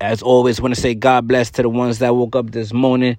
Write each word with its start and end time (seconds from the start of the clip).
As 0.00 0.22
always, 0.22 0.60
want 0.60 0.74
to 0.74 0.80
say 0.80 0.94
God 0.94 1.28
bless 1.28 1.50
to 1.52 1.62
the 1.62 1.68
ones 1.68 2.00
that 2.00 2.14
woke 2.14 2.34
up 2.36 2.50
this 2.50 2.72
morning. 2.72 3.16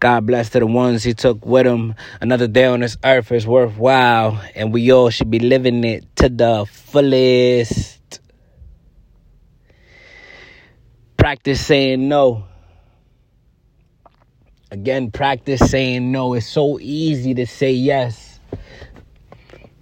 God 0.00 0.26
bless 0.26 0.50
to 0.50 0.60
the 0.60 0.66
ones 0.66 1.02
He 1.04 1.14
took 1.14 1.44
with 1.44 1.66
Him. 1.66 1.94
Another 2.20 2.48
day 2.48 2.64
on 2.64 2.80
this 2.80 2.96
earth 3.04 3.32
is 3.32 3.46
worthwhile, 3.46 4.40
and 4.54 4.72
we 4.72 4.90
all 4.92 5.10
should 5.10 5.30
be 5.30 5.38
living 5.38 5.84
it 5.84 6.04
to 6.16 6.28
the 6.28 6.66
fullest. 6.70 8.20
Practice 11.16 11.64
saying 11.64 12.08
no. 12.08 12.44
Again, 14.70 15.10
practice 15.10 15.70
saying 15.70 16.10
no. 16.10 16.34
It's 16.34 16.46
so 16.46 16.78
easy 16.80 17.34
to 17.34 17.46
say 17.46 17.72
yes, 17.72 18.40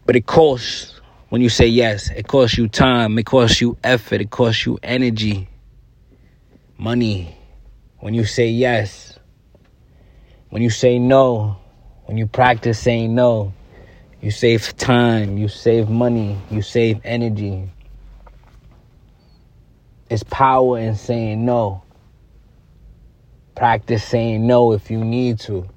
but 0.05 0.17
it 0.17 0.27
costs 0.27 1.01
when 1.29 1.41
you 1.41 1.49
say 1.49 1.67
yes. 1.67 2.11
It 2.11 2.27
costs 2.27 2.59
you 2.59 2.67
time, 2.67 3.17
it 3.19 3.27
costs 3.27 3.61
you 3.61 3.77
effort, 3.85 4.21
it 4.21 4.31
costs 4.31 4.67
you 4.67 4.79
energy 4.83 5.49
money, 6.81 7.37
when 7.99 8.15
you 8.15 8.25
say 8.25 8.49
yes, 8.49 9.19
when 10.49 10.63
you 10.63 10.71
say 10.71 10.99
no, 10.99 11.59
when 12.07 12.17
you 12.17 12.27
practice 12.27 12.79
saying 12.79 13.15
no, 13.15 13.53
you 14.23 14.31
save 14.31 14.75
time, 14.79 15.37
you 15.37 15.47
save 15.47 15.91
money, 15.91 16.39
you 16.51 16.63
save 16.63 17.01
energy. 17.05 17.71
It's 20.09 20.23
power 20.23 20.79
in 20.79 20.97
saying 20.97 21.45
no. 21.45 21.83
Practice 23.55 24.03
saying 24.03 24.47
no 24.47 24.73
if 24.73 24.91
you 24.91 25.05
need 25.05 25.39
to. 25.41 25.69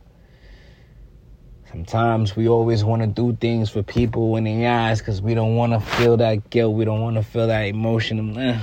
Sometimes 1.69 2.35
we 2.35 2.47
always 2.47 2.85
want 2.85 3.01
to 3.01 3.07
do 3.07 3.35
things 3.35 3.69
for 3.69 3.83
people 3.83 4.37
in 4.37 4.45
the 4.45 4.65
eyes 4.67 4.99
because 4.99 5.21
we 5.21 5.33
don't 5.33 5.55
want 5.55 5.73
to 5.73 5.79
feel 5.81 6.15
that 6.17 6.49
guilt. 6.49 6.73
We 6.75 6.85
don't 6.85 7.01
want 7.01 7.17
to 7.17 7.23
feel 7.23 7.47
that 7.47 7.63
emotion. 7.63 8.61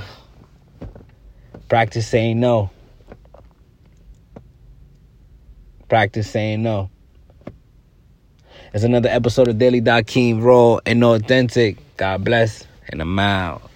Practice 1.70 2.08
saying 2.08 2.40
no. 2.40 2.68
Practice 5.88 6.28
saying 6.28 6.64
no. 6.64 6.90
It's 8.74 8.82
another 8.82 9.08
episode 9.08 9.46
of 9.46 9.58
Daily 9.58 9.80
Dakeem 9.80 10.42
Raw 10.42 10.80
and 10.84 11.04
Authentic. 11.04 11.78
God 11.96 12.24
bless, 12.24 12.66
and 12.88 13.00
I'm 13.00 13.16
out. 13.20 13.69